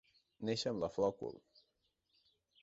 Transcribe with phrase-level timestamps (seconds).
[0.47, 1.37] Néixer amb la flor al cul.